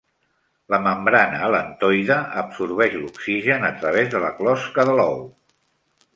[0.73, 5.25] La membrana al·lantoide absorbeix l'oxigen a través de la closca de l'ou.